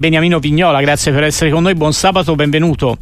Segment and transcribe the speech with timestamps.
[0.00, 2.98] Beniamino Vignola, grazie per essere con noi, buon sabato, benvenuto.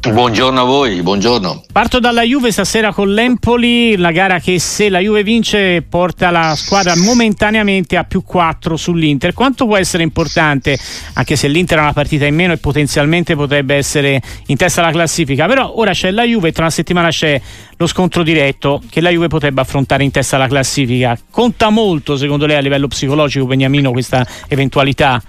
[0.00, 1.64] Buongiorno a voi, buongiorno.
[1.70, 6.54] Parto dalla Juve stasera con l'Empoli, la gara che se la Juve vince porta la
[6.56, 9.34] squadra momentaneamente a più 4 sull'Inter.
[9.34, 10.78] Quanto può essere importante,
[11.12, 14.90] anche se l'Inter ha una partita in meno e potenzialmente potrebbe essere in testa alla
[14.90, 17.38] classifica, però ora c'è la Juve e tra una settimana c'è
[17.76, 21.14] lo scontro diretto che la Juve potrebbe affrontare in testa alla classifica.
[21.30, 25.22] Conta molto secondo lei a livello psicologico, Beniamino, questa eventualità?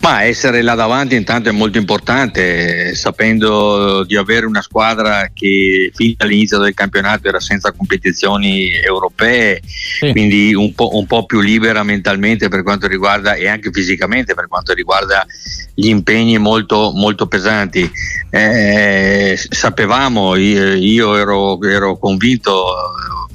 [0.00, 6.14] Ma essere là davanti intanto è molto importante, sapendo di avere una squadra che fin
[6.16, 10.10] dall'inizio del campionato era senza competizioni europee, sì.
[10.12, 14.46] quindi un po', un po', più libera mentalmente per quanto riguarda e anche fisicamente per
[14.48, 15.26] quanto riguarda
[15.74, 17.90] gli impegni molto, molto pesanti.
[18.30, 22.64] Eh, sapevamo, io, io ero, ero convinto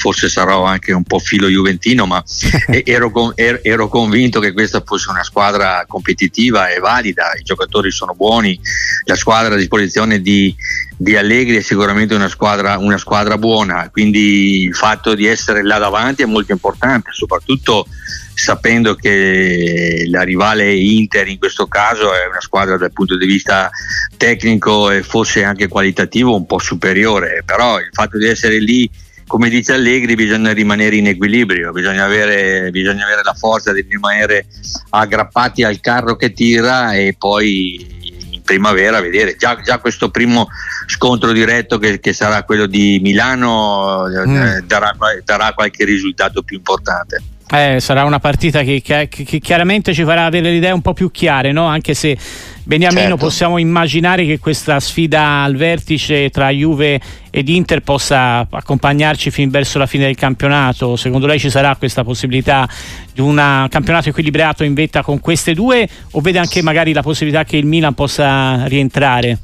[0.03, 2.21] forse sarò anche un po' filo juventino, ma
[2.83, 8.59] ero, ero, convinto che questa fosse una squadra competitiva e valida, i giocatori sono buoni,
[9.05, 10.53] la squadra a disposizione di,
[10.97, 15.77] di Allegri è sicuramente una squadra, una squadra buona, quindi il fatto di essere là
[15.77, 17.87] davanti è molto importante, soprattutto
[18.33, 23.69] sapendo che la rivale Inter in questo caso è una squadra dal punto di vista
[24.17, 28.89] tecnico e forse anche qualitativo un po' superiore, però il fatto di essere lì
[29.27, 34.45] come dice Allegri bisogna rimanere in equilibrio, bisogna avere, bisogna avere la forza di rimanere
[34.89, 40.47] aggrappati al carro che tira e poi in primavera vedere già, già questo primo
[40.87, 44.57] scontro diretto che, che, sarà quello di Milano eh, mm.
[44.65, 47.21] darà, darà qualche risultato più importante.
[47.53, 50.93] Eh, sarà una partita che, che, che, chiaramente ci farà avere le idee un po'
[50.93, 51.65] più chiare, no?
[51.65, 52.17] anche se
[52.65, 53.17] Beniamino certo.
[53.17, 59.77] possiamo immaginare che questa sfida al vertice tra Juve ed Inter possa accompagnarci fin verso
[59.77, 60.95] la fine del campionato.
[60.95, 62.67] Secondo lei ci sarà questa possibilità
[63.13, 63.35] di un
[63.69, 67.65] campionato equilibrato in vetta con queste due o vede anche magari la possibilità che il
[67.65, 69.39] Milan possa rientrare?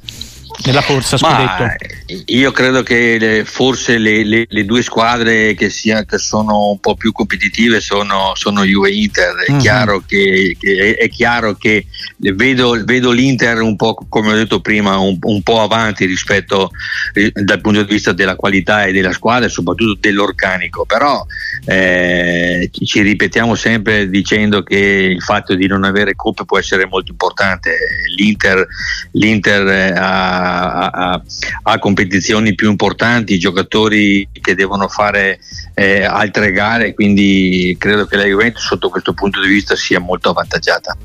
[0.65, 1.97] Nella corsa scudetto?
[2.25, 6.79] Io credo che le, forse le, le, le, due squadre che, sia, che, sono un
[6.79, 9.35] po' più competitive sono, sono Juve e Inter.
[9.35, 9.57] È, uh-huh.
[9.57, 11.85] chiaro che, che, è, chiaro che
[12.17, 16.71] vedo, vedo, l'Inter un po' come ho detto prima, un, un po' avanti rispetto
[17.13, 20.85] eh, dal punto di vista della qualità e della squadra e soprattutto dell'organico.
[20.85, 21.25] Però
[21.65, 27.11] eh, ci ripetiamo sempre dicendo che il fatto di non avere coppe può essere molto
[27.11, 27.77] importante.
[28.15, 28.65] L'Inter,
[29.11, 31.21] l'Inter eh, ha a,
[31.63, 35.39] a, competizioni più importanti, giocatori che devono fare
[35.73, 40.29] eh, altre gare, quindi credo che la Juventus sotto questo punto di vista sia molto
[40.29, 40.97] avvantaggiata.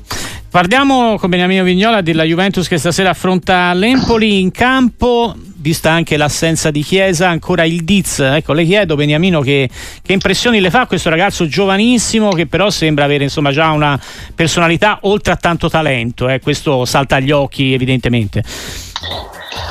[0.49, 5.35] Parliamo con Beniamino Vignola della Juventus che stasera affronta l'Empoli in campo
[5.65, 8.19] vista anche l'assenza di Chiesa, ancora il Diz.
[8.19, 9.67] Ecco, le chiedo, Beniamino, che,
[10.03, 13.99] che, impressioni le fa questo ragazzo giovanissimo che però sembra avere insomma, già una
[14.35, 16.29] personalità oltre a tanto talento.
[16.29, 16.39] Eh?
[16.39, 18.43] Questo salta agli occhi, evidentemente.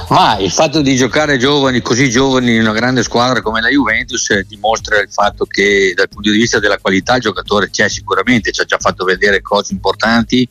[0.08, 4.30] Ma il fatto di giocare giovani, così giovani in una grande squadra come la Juventus
[4.30, 8.52] eh, dimostra il fatto che dal punto di vista della qualità il giocatore c'è sicuramente,
[8.52, 10.46] ci ha già fatto vedere cose importanti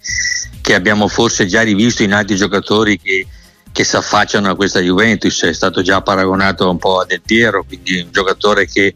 [0.62, 3.28] che abbiamo forse già rivisto in altri giocatori che,
[3.72, 7.64] che si affacciano a questa Juventus, è stato già paragonato un po' a Del Piero,
[7.64, 8.94] quindi un giocatore che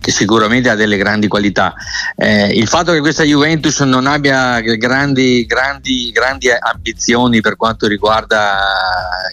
[0.00, 1.74] che sicuramente ha delle grandi qualità.
[2.16, 8.58] Eh, il fatto che questa Juventus non abbia grandi, grandi, grandi ambizioni per quanto riguarda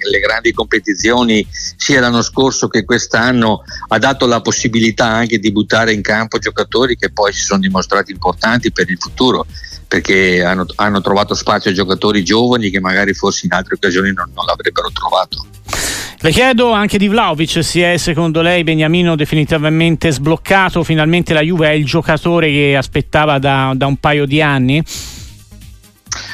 [0.09, 5.93] le grandi competizioni, sia l'anno scorso che quest'anno, ha dato la possibilità anche di buttare
[5.93, 9.45] in campo giocatori che poi si sono dimostrati importanti per il futuro
[9.87, 14.31] perché hanno, hanno trovato spazio a giocatori giovani che magari forse in altre occasioni non,
[14.33, 15.52] non l'avrebbero trovato.
[16.23, 21.67] Le chiedo anche di Vlaovic, si è secondo lei Beniamino definitivamente sbloccato, finalmente la Juve
[21.67, 24.81] è il giocatore che aspettava da, da un paio di anni?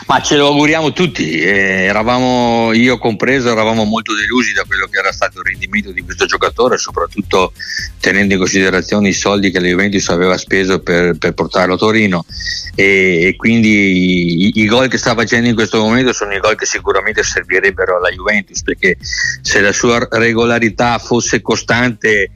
[0.08, 4.98] Ma ce lo auguriamo tutti, eh, eravamo, io compreso, eravamo molto delusi da quello che
[4.98, 7.54] era stato il rendimento di questo giocatore, soprattutto
[8.00, 12.26] tenendo in considerazione i soldi che la Juventus aveva speso per, per portarlo a Torino.
[12.74, 16.56] E, e quindi i, i, gol che sta facendo in questo momento sono i gol
[16.56, 18.98] che sicuramente servirebbero alla Juventus perché
[19.42, 22.32] se la sua regolarità fosse costante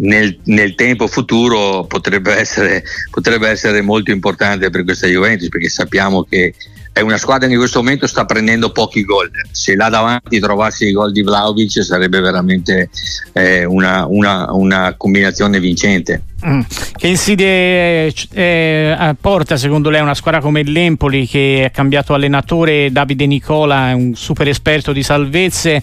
[0.00, 6.24] nel, nel tempo futuro potrebbe essere, potrebbe essere molto importante per questa Juventus perché sappiamo
[6.24, 6.54] che
[6.92, 9.30] è una squadra che in questo momento sta prendendo pochi gol.
[9.52, 12.90] Se là davanti trovassi i gol di Vlaovic sarebbe veramente
[13.32, 16.24] eh, una, una, una, combinazione vincente.
[16.44, 16.60] Mm.
[16.96, 23.26] Che insidie eh, porta secondo lei una squadra come l'Empoli che ha cambiato allenatore Davide
[23.26, 25.82] Nicola, un super esperto di salvezze?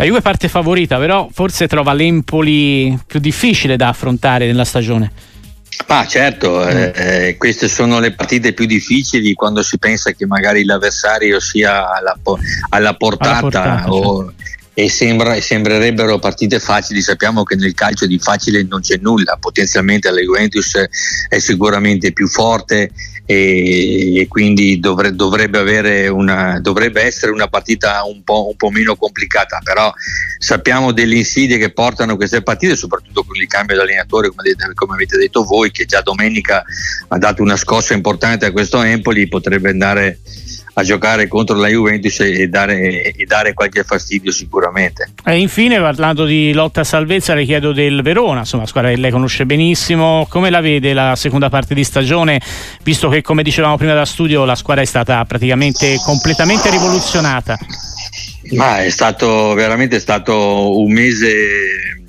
[0.00, 5.12] La Juve parte favorita, però forse trova l'Empoli più difficile da affrontare nella stagione.
[5.88, 6.90] Ah, certo, mm.
[6.94, 12.18] eh, queste sono le partite più difficili quando si pensa che magari l'avversario sia alla,
[12.70, 14.34] alla portata, alla portata o, certo.
[14.80, 17.02] E, sembra, sembrerebbero partite facili.
[17.02, 20.74] Sappiamo che nel calcio di facile non c'è nulla, potenzialmente la Juventus
[21.28, 22.90] è sicuramente più forte
[23.26, 28.96] e, e quindi dovre, dovrebbe, una, dovrebbe, essere una partita un po', un po', meno
[28.96, 29.92] complicata, però
[30.38, 34.94] sappiamo delle insidie che portano queste partite, soprattutto con il cambio di allenatore, come, come
[34.94, 36.64] avete detto voi, che già domenica
[37.08, 40.20] ha dato una scossa importante a questo Empoli, potrebbe andare
[40.74, 45.12] a giocare contro la Juventus e dare, e dare qualche fastidio sicuramente.
[45.24, 49.10] E infine parlando di lotta a salvezza le chiedo del Verona, insomma squadra che lei
[49.10, 52.40] conosce benissimo, come la vede la seconda parte di stagione,
[52.82, 57.58] visto che come dicevamo prima da studio la squadra è stata praticamente completamente rivoluzionata?
[58.52, 61.99] Ma è stato veramente stato un mese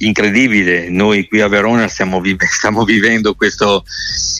[0.00, 0.88] incredibile.
[0.88, 3.84] Noi qui a Verona stiamo, vive- stiamo vivendo questo,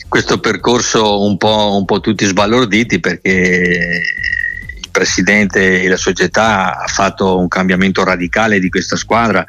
[0.07, 4.01] questo percorso un po', un po', tutti sbalorditi perché
[4.81, 9.45] il presidente e la società ha fatto un cambiamento radicale di questa squadra.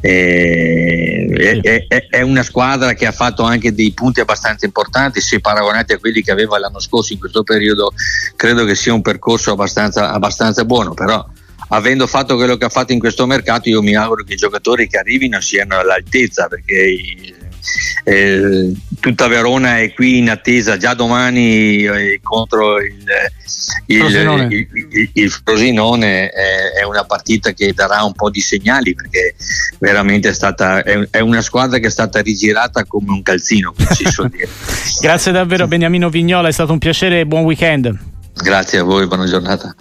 [0.00, 5.40] Eh, è, è, è, una squadra che ha fatto anche dei punti abbastanza importanti se
[5.40, 7.92] paragonati a quelli che aveva l'anno scorso in questo periodo
[8.36, 11.26] credo che sia un percorso abbastanza, abbastanza buono però
[11.68, 14.88] avendo fatto quello che ha fatto in questo mercato, io mi auguro che i giocatori
[14.88, 17.34] che arrivino siano all'altezza perché
[18.04, 23.04] eh, tutta Verona è qui in attesa già domani eh, contro il,
[23.86, 28.94] il, Frosinone, il, il, Frosinone è, è, una partita che darà un po' di segnali
[28.94, 29.34] perché
[29.78, 33.74] veramente è stata è, è una squadra che è stata rigirata come un calzino
[35.00, 37.92] grazie davvero Beniamino Vignola è stato un piacere e buon weekend.
[38.34, 39.74] Grazie a voi buona giornata